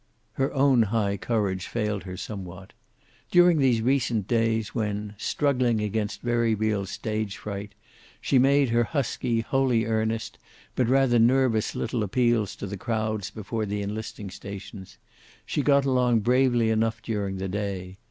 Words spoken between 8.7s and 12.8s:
husky, wholly earnest but rather nervous little appeals to the